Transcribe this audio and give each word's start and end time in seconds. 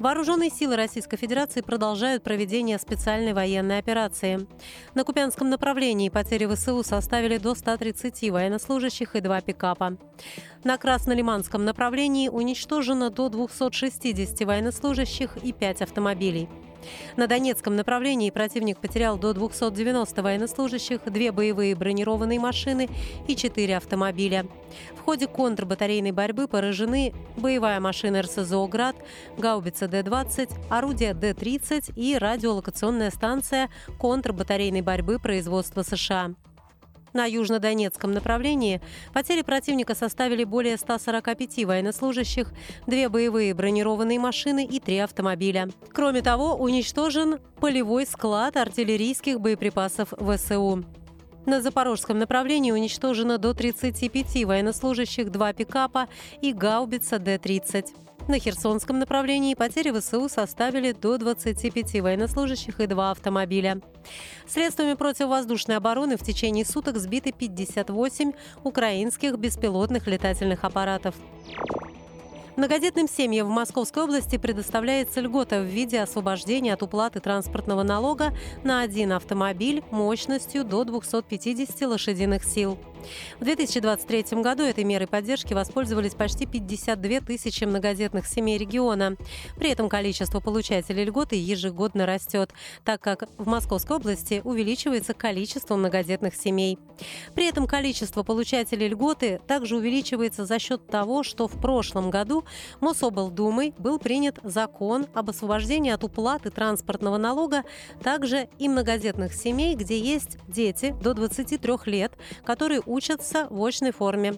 Вооруженные 0.00 0.48
силы 0.48 0.76
Российской 0.76 1.18
Федерации 1.18 1.60
продолжают 1.60 2.22
проведение 2.22 2.78
специальной 2.78 3.34
военной 3.34 3.76
операции. 3.76 4.46
На 4.94 5.04
Купянском 5.04 5.50
направлении 5.50 6.08
потери 6.08 6.46
ВСУ 6.46 6.82
составили 6.82 7.36
до 7.36 7.54
130 7.54 8.30
военнослужащих 8.30 9.14
и 9.14 9.20
два 9.20 9.42
пикапа. 9.42 9.98
На 10.64 10.78
Краснолиманском 10.78 11.66
направлении 11.66 12.30
уничтожено 12.30 13.10
до 13.10 13.28
260 13.28 14.40
военнослужащих 14.46 15.36
и 15.36 15.52
5 15.52 15.82
автомобилей. 15.82 16.48
На 17.16 17.26
Донецком 17.26 17.76
направлении 17.76 18.30
противник 18.30 18.78
потерял 18.78 19.18
до 19.18 19.32
290 19.32 20.22
военнослужащих, 20.22 21.00
две 21.06 21.32
боевые 21.32 21.74
бронированные 21.74 22.40
машины 22.40 22.88
и 23.26 23.36
четыре 23.36 23.76
автомобиля. 23.76 24.46
В 24.96 25.00
ходе 25.00 25.26
контрбатарейной 25.26 26.12
борьбы 26.12 26.48
поражены 26.48 27.12
боевая 27.36 27.80
машина 27.80 28.22
РСЗО 28.22 28.66
«Град», 28.66 28.96
гаубица 29.36 29.88
Д-20, 29.88 30.50
орудие 30.70 31.14
Д-30 31.14 31.92
и 31.96 32.16
радиолокационная 32.16 33.10
станция 33.10 33.68
контрбатарейной 33.98 34.82
борьбы 34.82 35.18
производства 35.18 35.82
США. 35.82 36.34
На 37.12 37.26
южнодонецком 37.26 38.12
направлении 38.12 38.80
потери 39.12 39.42
противника 39.42 39.94
составили 39.94 40.44
более 40.44 40.76
145 40.76 41.64
военнослужащих, 41.64 42.52
две 42.86 43.08
боевые 43.08 43.52
бронированные 43.54 44.18
машины 44.18 44.64
и 44.64 44.78
три 44.80 44.98
автомобиля. 44.98 45.68
Кроме 45.92 46.22
того, 46.22 46.54
уничтожен 46.54 47.38
полевой 47.60 48.06
склад 48.06 48.56
артиллерийских 48.56 49.40
боеприпасов 49.40 50.12
ВСУ. 50.18 50.84
На 51.46 51.62
запорожском 51.62 52.18
направлении 52.18 52.70
уничтожено 52.70 53.38
до 53.38 53.54
35 53.54 54.44
военнослужащих, 54.44 55.30
два 55.32 55.52
пикапа 55.52 56.08
и 56.42 56.52
гаубица 56.52 57.18
Д-30. 57.18 57.86
На 58.30 58.38
Херсонском 58.38 59.00
направлении 59.00 59.54
потери 59.54 59.90
ВСУ 59.90 60.28
составили 60.28 60.92
до 60.92 61.18
25 61.18 62.00
военнослужащих 62.00 62.78
и 62.78 62.86
два 62.86 63.10
автомобиля. 63.10 63.80
Средствами 64.46 64.94
противовоздушной 64.94 65.76
обороны 65.76 66.16
в 66.16 66.22
течение 66.22 66.64
суток 66.64 66.98
сбиты 66.98 67.32
58 67.32 68.30
украинских 68.62 69.36
беспилотных 69.36 70.06
летательных 70.06 70.62
аппаратов. 70.62 71.16
Многодетным 72.54 73.08
семьям 73.08 73.48
в 73.48 73.50
Московской 73.50 74.04
области 74.04 74.38
предоставляется 74.38 75.20
льгота 75.20 75.60
в 75.60 75.64
виде 75.64 76.00
освобождения 76.00 76.74
от 76.74 76.84
уплаты 76.84 77.18
транспортного 77.18 77.82
налога 77.82 78.32
на 78.62 78.82
один 78.82 79.10
автомобиль 79.10 79.82
мощностью 79.90 80.62
до 80.62 80.84
250 80.84 81.80
лошадиных 81.80 82.44
сил. 82.44 82.78
В 83.38 83.44
2023 83.44 84.40
году 84.42 84.62
этой 84.62 84.84
мерой 84.84 85.06
поддержки 85.06 85.54
воспользовались 85.54 86.14
почти 86.14 86.46
52 86.46 87.20
тысячи 87.20 87.64
многодетных 87.64 88.26
семей 88.26 88.58
региона. 88.58 89.16
При 89.56 89.70
этом 89.70 89.88
количество 89.88 90.40
получателей 90.40 91.04
льготы 91.04 91.36
ежегодно 91.36 92.06
растет, 92.06 92.52
так 92.84 93.00
как 93.00 93.24
в 93.38 93.46
Московской 93.46 93.96
области 93.96 94.40
увеличивается 94.44 95.14
количество 95.14 95.76
многодетных 95.76 96.34
семей. 96.34 96.78
При 97.34 97.46
этом 97.48 97.66
количество 97.66 98.22
получателей 98.22 98.88
льготы 98.88 99.40
также 99.46 99.76
увеличивается 99.76 100.44
за 100.44 100.58
счет 100.58 100.86
того, 100.86 101.22
что 101.22 101.48
в 101.48 101.60
прошлом 101.60 102.10
году 102.10 102.44
Мособлдумой 102.80 103.74
был 103.78 103.98
принят 103.98 104.38
закон 104.42 105.06
об 105.14 105.30
освобождении 105.30 105.92
от 105.92 106.04
уплаты 106.04 106.50
транспортного 106.50 107.16
налога 107.16 107.64
также 108.02 108.48
и 108.58 108.68
многодетных 108.68 109.32
семей, 109.34 109.74
где 109.74 109.98
есть 109.98 110.38
дети 110.48 110.94
до 111.02 111.14
23 111.14 111.74
лет, 111.86 112.12
которые 112.44 112.80
учатся 112.90 113.46
в 113.50 113.64
очной 113.64 113.92
форме. 113.92 114.34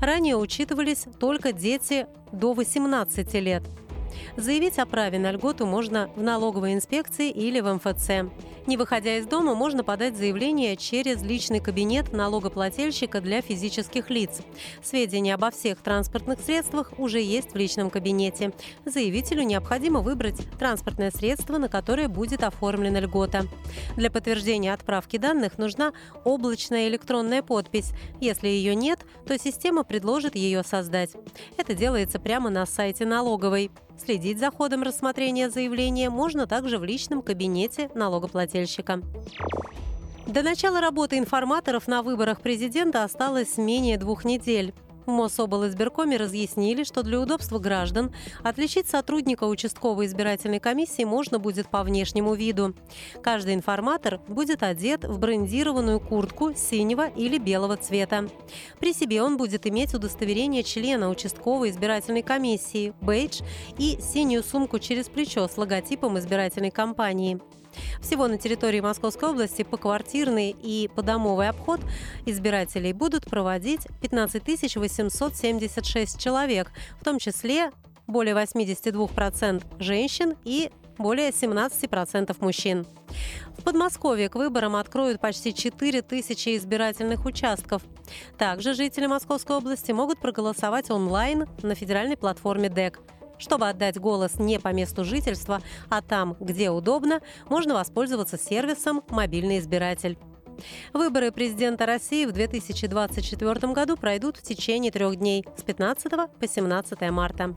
Ранее 0.00 0.36
учитывались 0.36 1.04
только 1.18 1.52
дети 1.52 2.06
до 2.32 2.54
18 2.54 3.34
лет. 3.34 3.62
Заявить 4.36 4.78
о 4.78 4.86
праве 4.86 5.18
на 5.18 5.32
льготу 5.32 5.66
можно 5.66 6.10
в 6.16 6.22
налоговой 6.22 6.74
инспекции 6.74 7.30
или 7.30 7.60
в 7.60 7.72
МФЦ. 7.74 8.30
Не 8.66 8.76
выходя 8.76 9.16
из 9.16 9.26
дома, 9.26 9.54
можно 9.54 9.82
подать 9.82 10.16
заявление 10.16 10.76
через 10.76 11.22
личный 11.22 11.60
кабинет 11.60 12.12
налогоплательщика 12.12 13.22
для 13.22 13.40
физических 13.40 14.10
лиц. 14.10 14.42
Сведения 14.82 15.34
обо 15.34 15.50
всех 15.50 15.78
транспортных 15.78 16.40
средствах 16.40 16.92
уже 16.98 17.20
есть 17.20 17.52
в 17.52 17.56
личном 17.56 17.88
кабинете. 17.88 18.52
Заявителю 18.84 19.42
необходимо 19.42 20.00
выбрать 20.00 20.40
транспортное 20.58 21.10
средство, 21.10 21.56
на 21.56 21.68
которое 21.68 22.08
будет 22.08 22.42
оформлена 22.42 23.00
льгота. 23.00 23.46
Для 23.96 24.10
подтверждения 24.10 24.74
отправки 24.74 25.16
данных 25.16 25.56
нужна 25.56 25.92
облачная 26.24 26.88
электронная 26.88 27.42
подпись. 27.42 27.92
Если 28.20 28.48
ее 28.48 28.74
нет, 28.74 29.00
то 29.26 29.38
система 29.38 29.82
предложит 29.82 30.36
ее 30.36 30.62
создать. 30.62 31.12
Это 31.56 31.74
делается 31.74 32.18
прямо 32.18 32.50
на 32.50 32.66
сайте 32.66 33.06
налоговой. 33.06 33.70
Следить 34.02 34.38
за 34.38 34.50
ходом 34.50 34.82
рассмотрения 34.82 35.50
заявления 35.50 36.08
можно 36.08 36.46
также 36.46 36.78
в 36.78 36.84
личном 36.84 37.20
кабинете 37.20 37.90
налогоплательщика. 37.94 39.02
До 40.26 40.42
начала 40.42 40.80
работы 40.80 41.18
информаторов 41.18 41.88
на 41.88 42.02
выборах 42.02 42.40
президента 42.40 43.02
осталось 43.02 43.56
менее 43.56 43.98
двух 43.98 44.24
недель. 44.24 44.72
В 45.08 45.10
Мособлсберкоме 45.10 46.18
разъяснили, 46.18 46.84
что 46.84 47.02
для 47.02 47.18
удобства 47.18 47.58
граждан 47.58 48.14
отличить 48.42 48.90
сотрудника 48.90 49.44
участковой 49.44 50.04
избирательной 50.04 50.60
комиссии 50.60 51.04
можно 51.04 51.38
будет 51.38 51.70
по 51.70 51.82
внешнему 51.82 52.34
виду. 52.34 52.74
Каждый 53.22 53.54
информатор 53.54 54.20
будет 54.28 54.62
одет 54.62 55.04
в 55.06 55.18
брендированную 55.18 55.98
куртку 55.98 56.52
синего 56.54 57.08
или 57.08 57.38
белого 57.38 57.78
цвета. 57.78 58.28
При 58.80 58.92
себе 58.92 59.22
он 59.22 59.38
будет 59.38 59.66
иметь 59.66 59.94
удостоверение 59.94 60.62
члена 60.62 61.08
участковой 61.08 61.70
избирательной 61.70 62.22
комиссии, 62.22 62.92
бейдж 63.00 63.40
и 63.78 63.98
синюю 64.02 64.42
сумку 64.42 64.78
через 64.78 65.08
плечо 65.08 65.48
с 65.48 65.56
логотипом 65.56 66.18
избирательной 66.18 66.70
кампании. 66.70 67.40
Всего 68.00 68.28
на 68.28 68.38
территории 68.38 68.80
Московской 68.80 69.30
области 69.30 69.62
по 69.62 69.76
квартирный 69.76 70.50
и 70.50 70.88
по 70.94 71.02
домовый 71.02 71.48
обход 71.48 71.80
избирателей 72.26 72.92
будут 72.92 73.24
проводить 73.26 73.86
15 74.00 74.76
876 74.76 76.18
человек, 76.18 76.70
в 77.00 77.04
том 77.04 77.18
числе 77.18 77.70
более 78.06 78.34
82% 78.34 79.62
женщин 79.78 80.34
и 80.44 80.70
более 80.96 81.30
17% 81.30 82.36
мужчин. 82.40 82.86
В 83.56 83.62
Подмосковье 83.62 84.28
к 84.28 84.34
выборам 84.34 84.76
откроют 84.76 85.20
почти 85.20 85.54
4 85.54 86.02
тысячи 86.02 86.56
избирательных 86.56 87.24
участков. 87.24 87.82
Также 88.36 88.74
жители 88.74 89.06
Московской 89.06 89.56
области 89.56 89.92
могут 89.92 90.20
проголосовать 90.20 90.90
онлайн 90.90 91.46
на 91.62 91.74
федеральной 91.74 92.16
платформе 92.16 92.68
ДЭК– 92.68 93.00
чтобы 93.38 93.68
отдать 93.68 93.98
голос 93.98 94.38
не 94.38 94.58
по 94.58 94.72
месту 94.72 95.04
жительства, 95.04 95.60
а 95.88 96.02
там, 96.02 96.36
где 96.40 96.70
удобно, 96.70 97.20
можно 97.48 97.74
воспользоваться 97.74 98.38
сервисом 98.38 99.02
«Мобильный 99.08 99.58
избиратель». 99.58 100.18
Выборы 100.92 101.30
президента 101.30 101.86
России 101.86 102.24
в 102.26 102.32
2024 102.32 103.72
году 103.72 103.96
пройдут 103.96 104.36
в 104.38 104.42
течение 104.42 104.90
трех 104.90 105.16
дней 105.16 105.44
с 105.56 105.62
15 105.62 106.12
по 106.38 106.48
17 106.48 107.10
марта. 107.10 107.54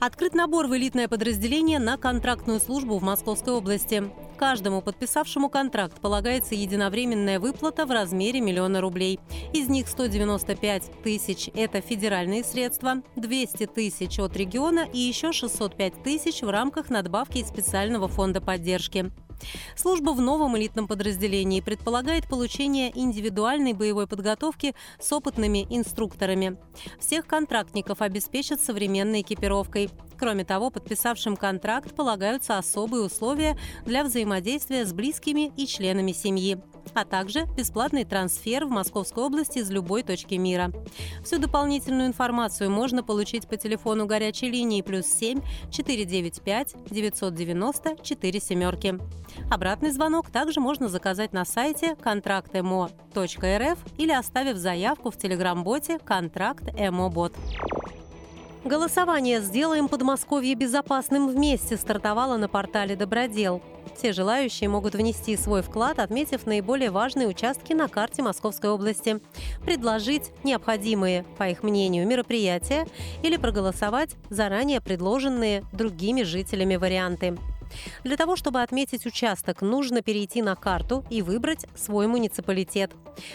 Открыт 0.00 0.34
набор 0.34 0.66
в 0.66 0.76
элитное 0.76 1.08
подразделение 1.08 1.78
на 1.78 1.96
контрактную 1.96 2.60
службу 2.60 2.98
в 2.98 3.02
Московской 3.02 3.54
области. 3.54 4.02
Каждому 4.36 4.82
подписавшему 4.82 5.48
контракт 5.48 6.00
полагается 6.00 6.54
единовременная 6.54 7.38
выплата 7.38 7.86
в 7.86 7.90
размере 7.90 8.40
миллиона 8.40 8.80
рублей. 8.80 9.20
Из 9.52 9.68
них 9.68 9.88
195 9.88 11.02
тысяч– 11.02 11.48
это 11.54 11.80
федеральные 11.80 12.42
средства, 12.42 12.96
200 13.16 13.66
тысяч 13.66 14.18
от 14.18 14.36
региона 14.36 14.86
и 14.92 14.98
еще 14.98 15.32
605 15.32 16.02
тысяч 16.02 16.42
в 16.42 16.50
рамках 16.50 16.90
надбавки 16.90 17.38
из 17.38 17.48
специального 17.48 18.08
фонда 18.08 18.40
поддержки. 18.40 19.12
Служба 19.76 20.10
в 20.10 20.20
новом 20.20 20.56
элитном 20.56 20.86
подразделении 20.86 21.60
предполагает 21.60 22.28
получение 22.28 22.90
индивидуальной 22.98 23.72
боевой 23.72 24.06
подготовки 24.06 24.74
с 24.98 25.12
опытными 25.12 25.66
инструкторами. 25.70 26.56
Всех 26.98 27.26
контрактников 27.26 28.02
обеспечат 28.02 28.60
современной 28.60 29.22
экипировкой. 29.22 29.90
Кроме 30.18 30.44
того, 30.44 30.70
подписавшим 30.70 31.36
контракт 31.36 31.94
полагаются 31.94 32.58
особые 32.58 33.02
условия 33.02 33.58
для 33.84 34.04
взаимодействия 34.04 34.84
с 34.86 34.92
близкими 34.92 35.52
и 35.56 35.66
членами 35.66 36.12
семьи 36.12 36.62
а 36.92 37.04
также 37.04 37.46
бесплатный 37.56 38.04
трансфер 38.04 38.66
в 38.66 38.70
Московской 38.70 39.24
области 39.24 39.58
из 39.58 39.70
любой 39.70 40.02
точки 40.02 40.34
мира. 40.34 40.72
Всю 41.24 41.38
дополнительную 41.38 42.08
информацию 42.08 42.70
можно 42.70 43.02
получить 43.02 43.48
по 43.48 43.56
телефону 43.56 44.06
горячей 44.06 44.50
линии 44.50 44.82
плюс 44.82 45.06
7 45.06 45.40
495 45.70 46.74
990 46.90 47.96
4 48.02 48.40
семерки. 48.40 48.98
Обратный 49.50 49.90
звонок 49.90 50.30
также 50.30 50.60
можно 50.60 50.88
заказать 50.88 51.32
на 51.32 51.44
сайте 51.44 51.96
контрактмо.рф 51.96 53.78
или 53.98 54.12
оставив 54.12 54.56
заявку 54.56 55.10
в 55.10 55.16
телеграм-боте 55.16 55.98
«Контракт 55.98 56.64
МО 56.78 57.08
Бот». 57.10 57.34
Голосование 58.64 59.42
«Сделаем 59.42 59.88
Подмосковье 59.88 60.54
безопасным 60.54 61.28
вместе» 61.28 61.76
стартовало 61.76 62.38
на 62.38 62.48
портале 62.48 62.96
«Добродел». 62.96 63.60
Все 63.94 64.14
желающие 64.14 64.70
могут 64.70 64.94
внести 64.94 65.36
свой 65.36 65.60
вклад, 65.60 65.98
отметив 65.98 66.46
наиболее 66.46 66.90
важные 66.90 67.28
участки 67.28 67.74
на 67.74 67.88
карте 67.88 68.22
Московской 68.22 68.70
области, 68.70 69.20
предложить 69.66 70.30
необходимые, 70.44 71.26
по 71.36 71.46
их 71.46 71.62
мнению, 71.62 72.06
мероприятия 72.06 72.86
или 73.22 73.36
проголосовать 73.36 74.16
заранее 74.30 74.80
предложенные 74.80 75.62
другими 75.74 76.22
жителями 76.22 76.76
варианты. 76.76 77.36
Для 78.04 78.16
того, 78.16 78.36
чтобы 78.36 78.62
отметить 78.62 79.06
участок, 79.06 79.62
нужно 79.62 80.02
перейти 80.02 80.42
на 80.42 80.54
карту 80.54 81.04
и 81.10 81.22
выбрать 81.22 81.66
свой 81.74 82.06
муниципалитет. 82.06 82.92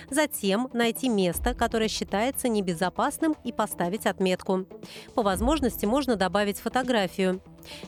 Затем 0.09 0.69
найти 0.73 1.09
место, 1.09 1.53
которое 1.53 1.87
считается 1.87 2.47
небезопасным 2.49 3.35
и 3.43 3.51
поставить 3.51 4.05
отметку. 4.05 4.65
По 5.15 5.23
возможности 5.23 5.85
можно 5.85 6.15
добавить 6.15 6.59
фотографию. 6.59 7.41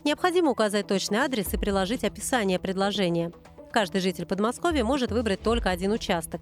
Необходимо 0.03 0.51
указать 0.51 0.87
точный 0.87 1.19
адрес 1.19 1.53
и 1.53 1.57
приложить 1.57 2.03
описание 2.03 2.59
предложения. 2.59 3.31
Каждый 3.71 4.01
житель 4.01 4.25
Подмосковья 4.25 4.83
может 4.83 5.11
выбрать 5.11 5.41
только 5.41 5.69
один 5.69 5.91
участок. 5.91 6.41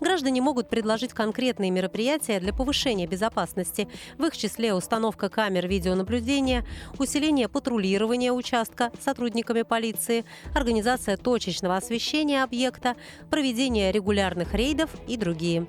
Граждане 0.00 0.40
могут 0.40 0.68
предложить 0.68 1.12
конкретные 1.12 1.70
мероприятия 1.70 2.38
для 2.38 2.52
повышения 2.52 3.06
безопасности, 3.06 3.88
в 4.18 4.24
их 4.24 4.36
числе 4.36 4.72
установка 4.72 5.28
камер 5.28 5.66
видеонаблюдения, 5.66 6.64
усиление 6.98 7.48
патрулирования 7.48 8.32
участка 8.32 8.92
сотрудниками 9.00 9.62
полиции, 9.62 10.24
организация 10.54 11.16
точечного 11.16 11.76
освещения 11.76 12.42
объекта, 12.44 12.94
проведение 13.30 13.90
регулярных 13.90 14.54
рейдов 14.54 14.90
и 15.08 15.16
другие. 15.16 15.66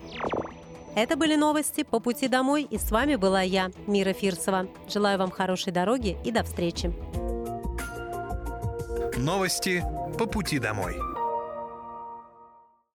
Это 0.95 1.15
были 1.15 1.36
новости 1.36 1.83
по 1.83 2.00
пути 2.00 2.27
домой, 2.27 2.68
и 2.69 2.77
с 2.77 2.92
вами 2.92 3.15
была 3.15 3.42
я, 3.42 3.71
Мира 3.88 4.13
Фирсова. 4.13 4.68
Желаю 4.89 5.18
вам 5.18 5.31
хорошей 5.31 5.71
дороги 5.71 6.18
и 6.25 6.31
до 6.31 6.44
встречи. 6.44 6.94
Новости 9.18 9.83
по 10.17 10.25
пути 10.25 10.59
домой. 10.59 11.10